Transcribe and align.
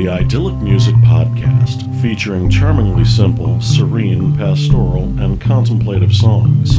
the 0.00 0.08
Idyllic 0.08 0.54
Music 0.62 0.94
Podcast, 0.94 2.00
featuring 2.00 2.48
charmingly 2.48 3.04
simple, 3.04 3.60
serene, 3.60 4.34
pastoral, 4.34 5.02
and 5.20 5.38
contemplative 5.38 6.14
songs. 6.14 6.78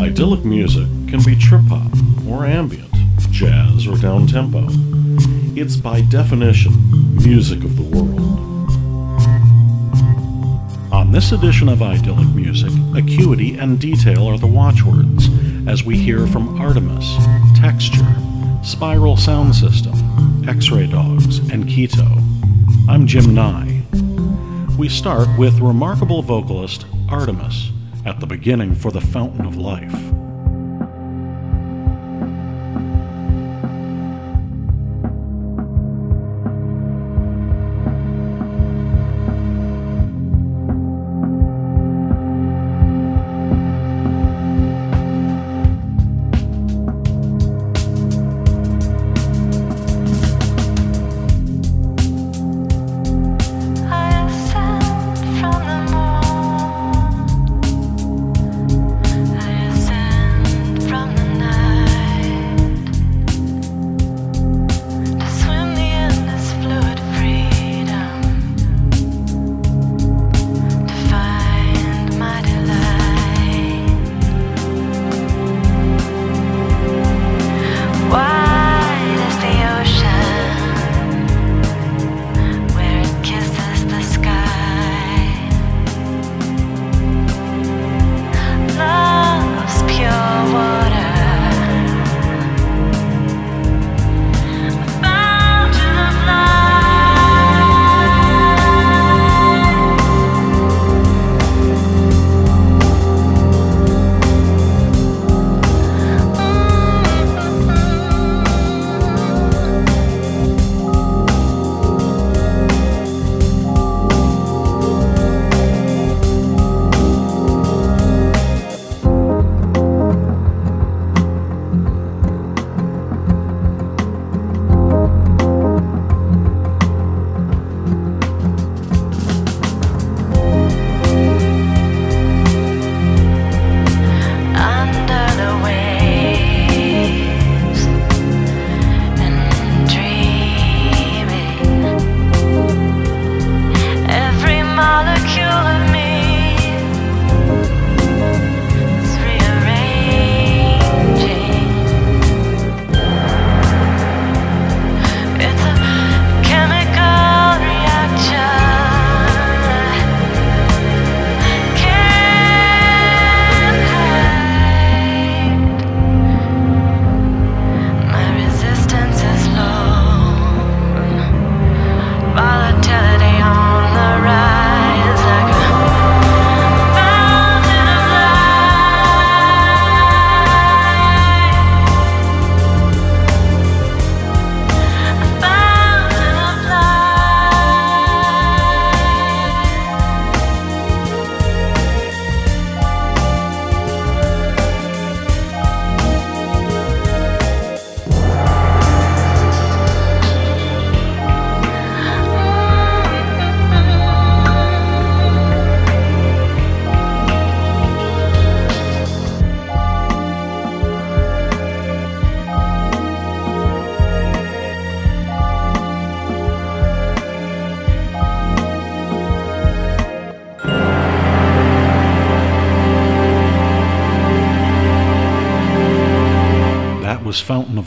Idyllic 0.00 0.46
music 0.46 0.86
can 1.08 1.22
be 1.26 1.36
trip 1.36 1.60
hop 1.68 1.92
or 2.26 2.46
ambient, 2.46 2.90
jazz 3.30 3.86
or 3.86 3.98
down 3.98 4.26
tempo. 4.26 4.66
It's 5.60 5.76
by 5.76 6.00
definition 6.00 6.72
music 7.16 7.64
of 7.64 7.76
the 7.76 7.82
world. 7.82 8.18
On 10.90 11.12
this 11.12 11.32
edition 11.32 11.68
of 11.68 11.82
Idyllic 11.82 12.28
Music, 12.28 12.72
acuity 12.96 13.58
and 13.58 13.78
detail 13.78 14.26
are 14.26 14.38
the 14.38 14.46
watchwords 14.46 15.28
as 15.68 15.84
we 15.84 15.98
hear 15.98 16.26
from 16.26 16.58
Artemis, 16.58 17.14
Texture, 17.58 18.08
Spiral 18.64 19.18
Sound 19.18 19.54
System, 19.54 20.48
X 20.48 20.70
Ray 20.70 20.86
Dogs, 20.86 21.40
and 21.50 21.66
Keito. 21.66 22.27
I'm 22.88 23.06
Jim 23.06 23.34
Nye. 23.34 23.82
We 24.78 24.88
start 24.88 25.28
with 25.38 25.60
remarkable 25.60 26.22
vocalist 26.22 26.86
Artemis 27.10 27.70
at 28.06 28.18
the 28.18 28.26
beginning 28.26 28.74
for 28.74 28.90
The 28.90 29.02
Fountain 29.02 29.44
of 29.44 29.58
Life. 29.58 29.92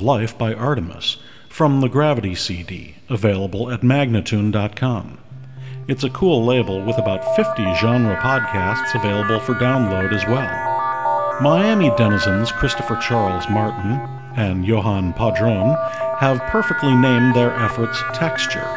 Life 0.02 0.38
by 0.38 0.54
Artemis 0.54 1.18
from 1.48 1.82
the 1.82 1.90
Gravity 1.90 2.34
CD, 2.34 2.96
available 3.08 3.70
at 3.70 3.82
Magnatune.com. 3.82 5.20
It's 5.88 6.04
a 6.04 6.10
cool 6.10 6.44
label 6.46 6.84
with 6.84 6.98
about 6.98 7.36
50 7.36 7.76
genre 7.76 8.16
podcasts 8.18 8.96
available 8.96 9.40
for 9.40 9.54
download 9.56 10.14
as 10.14 10.26
well. 10.26 11.40
Miami 11.42 11.92
denizens 11.98 12.52
Christopher 12.52 12.96
Charles 12.98 13.48
Martin 13.50 14.00
and 14.36 14.66
Johan 14.66 15.14
Padron 15.14 15.76
have 16.20 16.42
perfectly 16.50 16.96
named 16.96 17.36
their 17.36 17.54
efforts 17.54 18.02
Texture. 18.14 18.68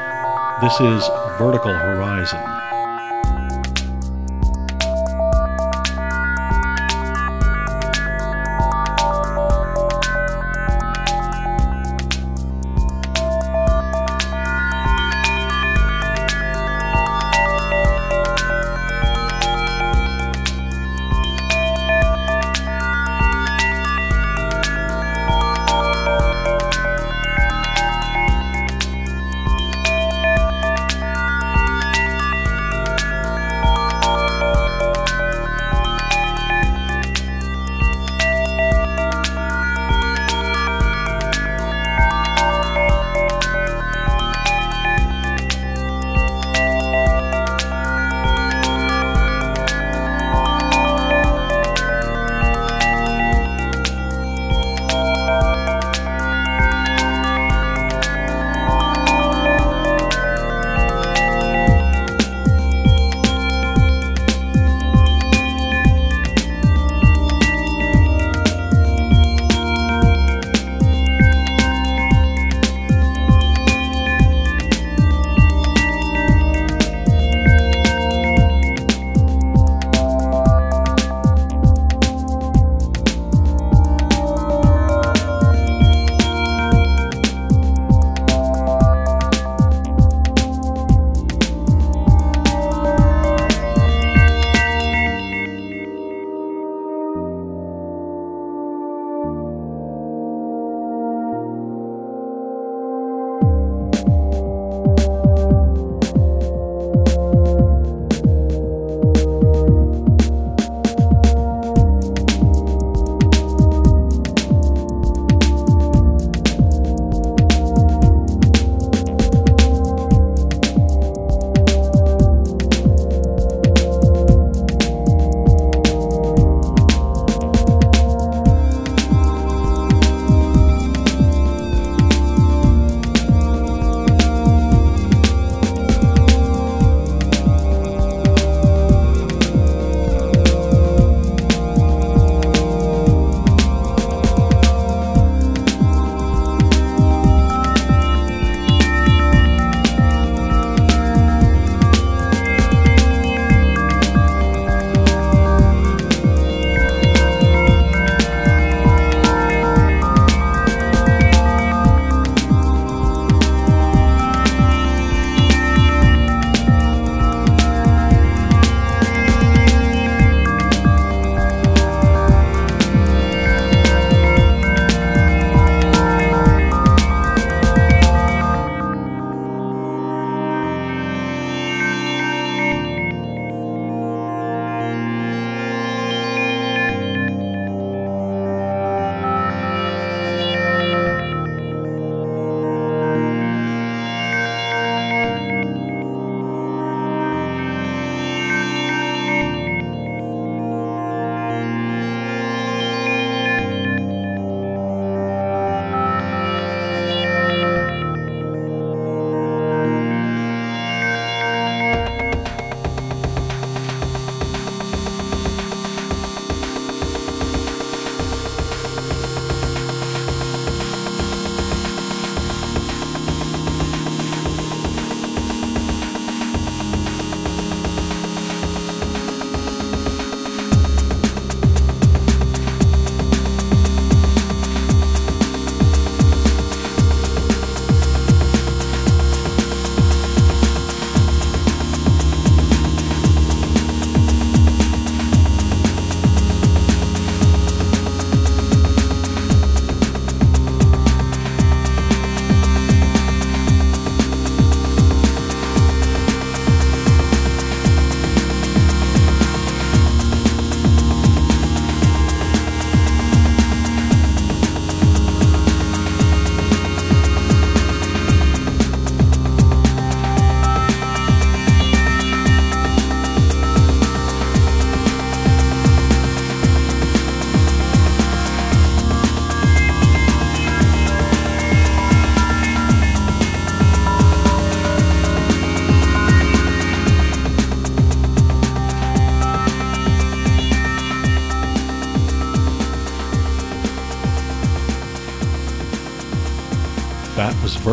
This 0.60 0.80
is 0.80 1.08
Vertical 1.38 1.72
Horizon. 1.72 2.63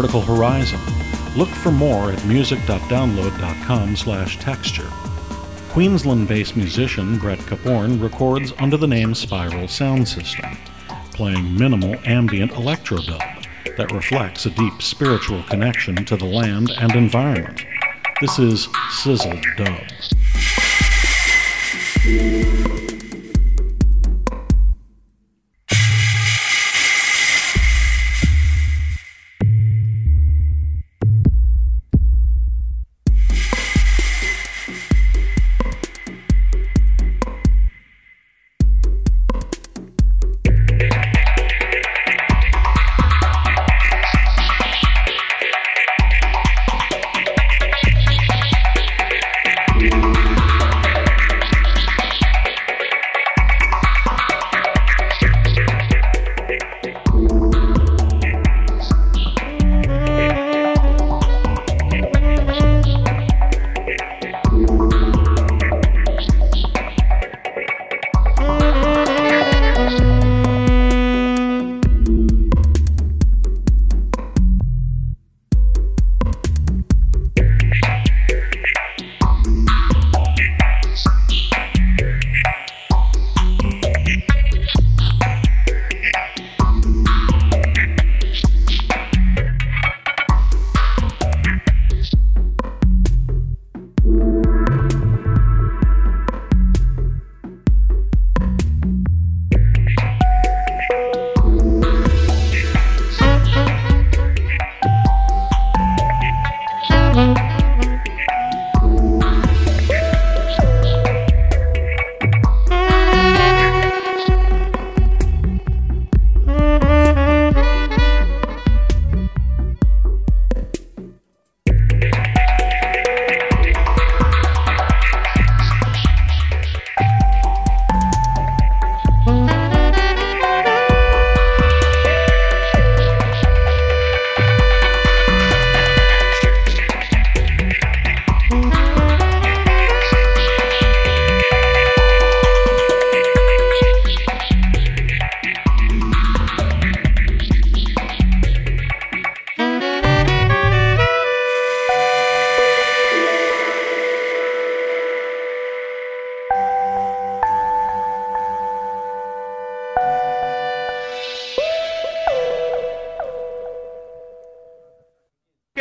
Vertical 0.01 0.21
Horizon. 0.21 0.79
Look 1.37 1.49
for 1.49 1.71
more 1.71 2.09
at 2.11 2.25
music.download.com 2.25 3.95
slash 3.95 4.39
texture. 4.39 4.89
Queensland-based 5.69 6.57
musician 6.57 7.19
Brett 7.19 7.37
Caporn 7.37 8.01
records 8.01 8.51
under 8.57 8.77
the 8.77 8.87
name 8.87 9.13
Spiral 9.13 9.67
Sound 9.67 10.07
System, 10.07 10.57
playing 11.13 11.55
minimal 11.55 11.95
ambient 12.03 12.51
electrodub 12.53 13.45
that 13.77 13.91
reflects 13.91 14.47
a 14.47 14.49
deep 14.49 14.81
spiritual 14.81 15.43
connection 15.43 16.03
to 16.05 16.17
the 16.17 16.25
land 16.25 16.71
and 16.79 16.95
environment. 16.95 17.63
This 18.21 18.39
is 18.39 18.69
Sizzled 18.89 19.45
Dub. 19.55 19.83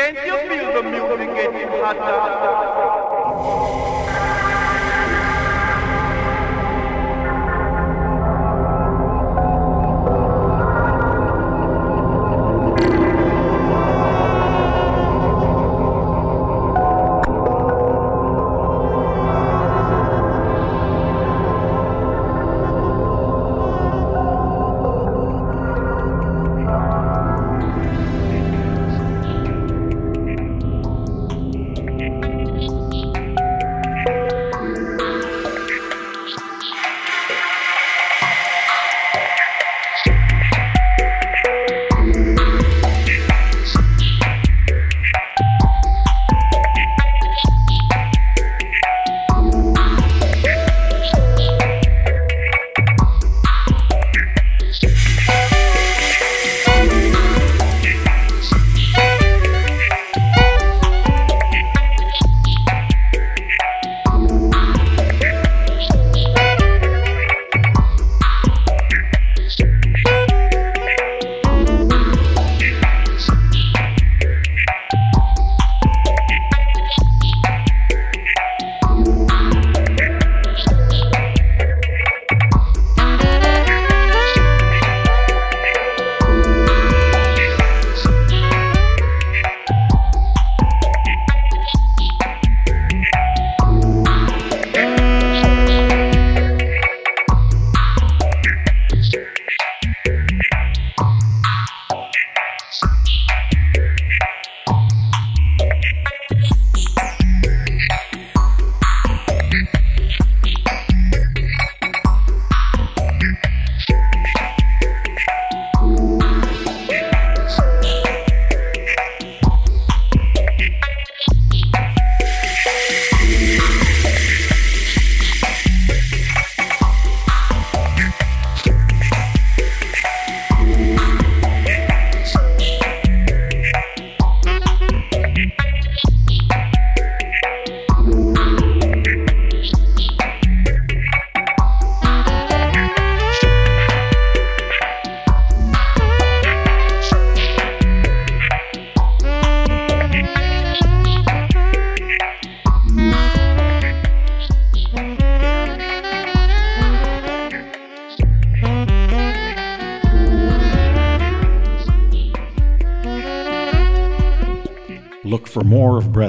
Can't 0.00 0.16
you 0.24 0.48
feel 0.48 0.72
the 0.72 0.82
music 0.82 1.34
getting 1.34 1.68
hotter? 1.82 2.79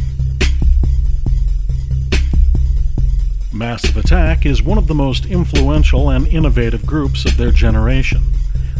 Massive 3.53 3.97
Attack 3.97 4.47
is 4.47 4.63
one 4.63 4.79
of 4.79 4.88
the 4.88 4.95
most 4.95 5.27
influential 5.27 6.09
and 6.09 6.25
innovative 6.25 6.83
groups 6.88 7.25
of 7.25 7.38
their 7.38 7.51
generation. 7.51 8.23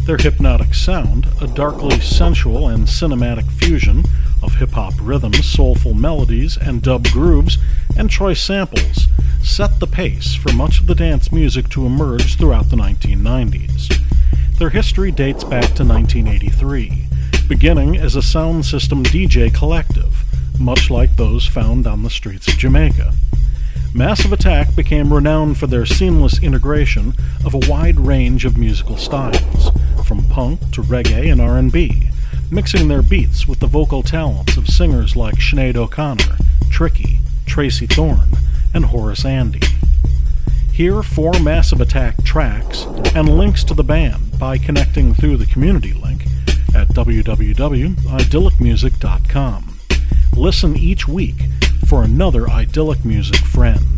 Their 0.06 0.16
hypnotic 0.16 0.74
sound, 0.74 1.28
a 1.40 1.46
darkly 1.46 2.00
sensual 2.00 2.66
and 2.66 2.88
cinematic 2.88 3.48
fusion 3.48 4.02
of 4.42 4.56
hip 4.56 4.70
hop 4.70 4.94
rhythms, 5.00 5.44
soulful 5.44 5.94
melodies, 5.94 6.56
and 6.56 6.82
dub 6.82 7.06
grooves, 7.10 7.58
and 7.96 8.10
choice 8.10 8.42
samples, 8.42 9.06
set 9.42 9.80
the 9.80 9.86
pace 9.86 10.34
for 10.34 10.52
much 10.52 10.80
of 10.80 10.86
the 10.86 10.94
dance 10.94 11.32
music 11.32 11.68
to 11.70 11.86
emerge 11.86 12.36
throughout 12.36 12.70
the 12.70 12.76
1990s. 12.76 13.92
Their 14.58 14.70
history 14.70 15.10
dates 15.10 15.44
back 15.44 15.74
to 15.74 15.84
1983, 15.84 17.06
beginning 17.48 17.96
as 17.96 18.16
a 18.16 18.22
sound 18.22 18.66
system 18.66 19.02
DJ 19.02 19.52
collective, 19.52 20.24
much 20.58 20.90
like 20.90 21.16
those 21.16 21.46
found 21.46 21.86
on 21.86 22.02
the 22.02 22.10
streets 22.10 22.46
of 22.48 22.58
Jamaica. 22.58 23.12
Massive 23.94 24.32
Attack 24.32 24.76
became 24.76 25.12
renowned 25.12 25.58
for 25.58 25.66
their 25.66 25.86
seamless 25.86 26.40
integration 26.42 27.14
of 27.44 27.54
a 27.54 27.70
wide 27.70 27.98
range 27.98 28.44
of 28.44 28.56
musical 28.56 28.96
styles, 28.96 29.70
from 30.04 30.24
punk 30.28 30.60
to 30.72 30.82
reggae 30.82 31.30
and 31.30 31.40
R&B, 31.40 32.10
mixing 32.50 32.88
their 32.88 33.02
beats 33.02 33.48
with 33.48 33.60
the 33.60 33.66
vocal 33.66 34.02
talents 34.02 34.56
of 34.56 34.68
singers 34.68 35.16
like 35.16 35.36
Sinead 35.36 35.76
O'Connor, 35.76 36.36
Tricky, 36.70 37.18
Tracey 37.46 37.86
Thorn, 37.86 38.30
and 38.74 38.86
Horace 38.86 39.24
Andy. 39.24 39.60
Hear 40.72 41.02
four 41.02 41.32
Massive 41.40 41.80
Attack 41.80 42.24
tracks 42.24 42.82
and 43.14 43.28
links 43.28 43.62
to 43.64 43.74
the 43.74 43.84
band 43.84 44.38
by 44.38 44.58
connecting 44.58 45.14
through 45.14 45.36
the 45.36 45.46
community 45.46 45.92
link 45.92 46.24
at 46.74 46.88
www.idyllicmusic.com. 46.88 49.76
Listen 50.36 50.76
each 50.76 51.08
week 51.08 51.36
for 51.86 52.04
another 52.04 52.48
idyllic 52.48 53.04
music 53.04 53.40
friend. 53.40 53.89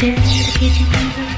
There's 0.00 0.16
the 0.16 0.58
kitchen. 0.58 1.29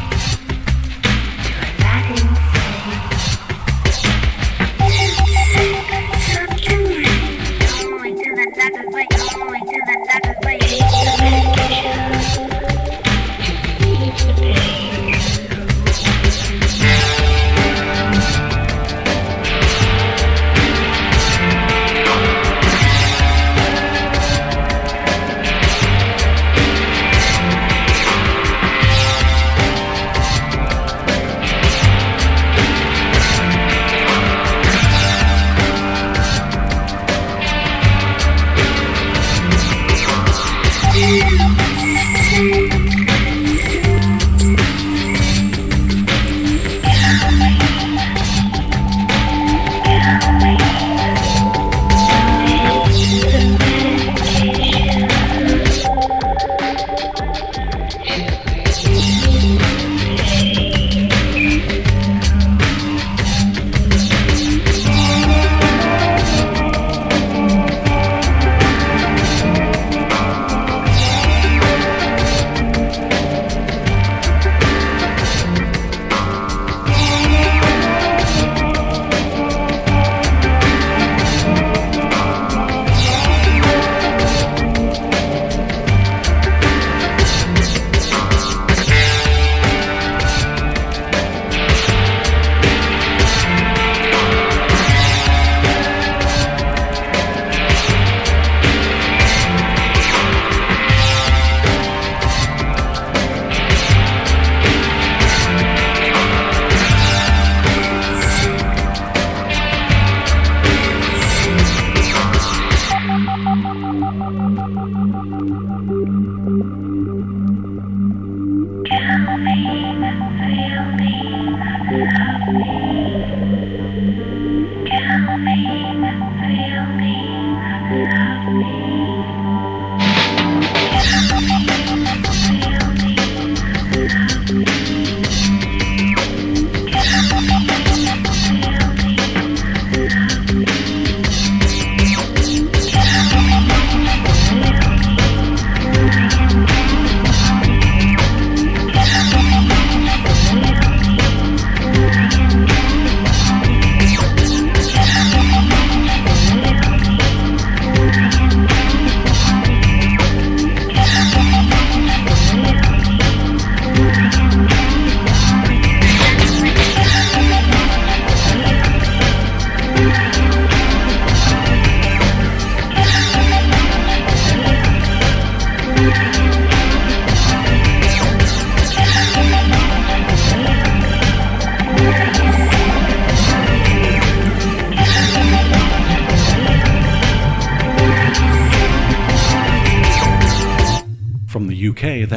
have 128.00 128.52
me. 128.52 129.41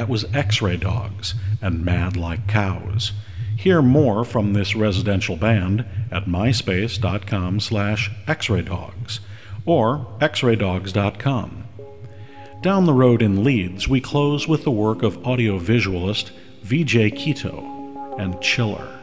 That 0.06 0.12
was 0.12 0.36
X 0.36 0.62
Ray 0.62 0.78
Dogs 0.78 1.34
and 1.64 1.84
Mad 1.84 2.16
Like 2.16 2.48
Cows. 2.48 3.12
Hear 3.58 3.82
more 3.82 4.24
from 4.24 4.54
this 4.54 4.76
residential 4.76 5.36
band 5.36 5.84
at 6.12 6.26
myspace.com 6.26 7.60
slash 7.60 8.12
xraydogs 8.28 9.20
or 9.66 10.06
xraydogs.com. 10.20 11.64
Down 12.62 12.86
the 12.86 12.94
road 12.94 13.24
in 13.24 13.44
Leeds, 13.44 13.88
we 13.88 14.00
close 14.00 14.48
with 14.48 14.64
the 14.64 14.70
work 14.70 15.02
of 15.02 15.18
audiovisualist 15.24 16.30
VJ 16.62 17.16
Keito 17.18 18.20
and 18.20 18.40
Chiller. 18.42 18.95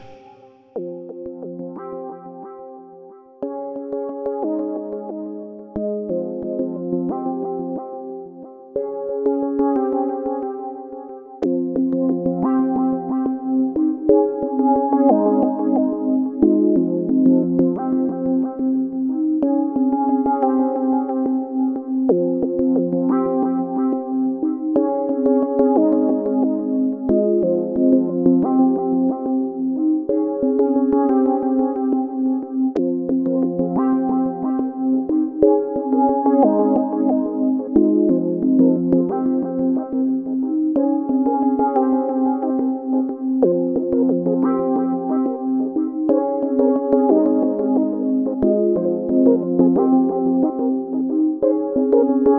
Hear 52.02 52.32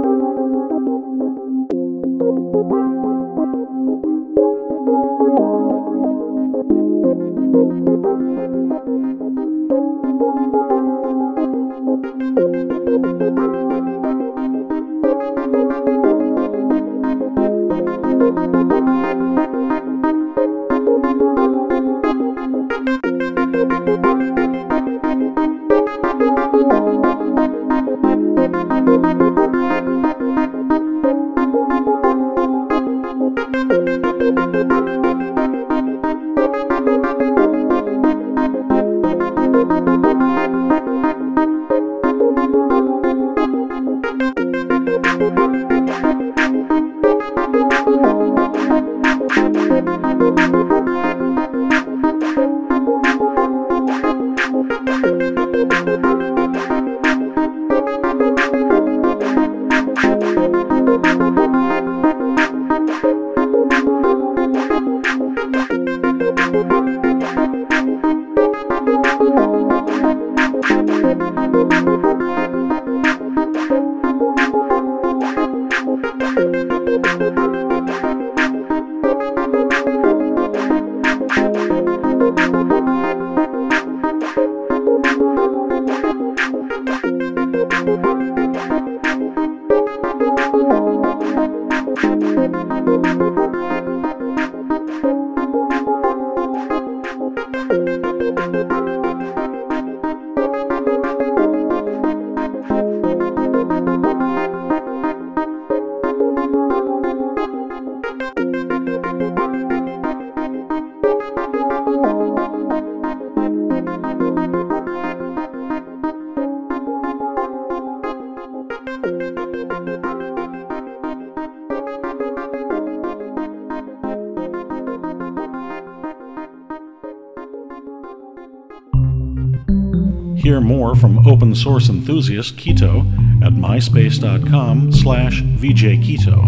open 131.44 131.56
source 131.56 131.90
enthusiast 131.90 132.56
Keito 132.56 133.00
at 133.44 133.52
myspace.com 133.52 134.94
slash 134.94 135.42
vjkeito. 135.42 136.40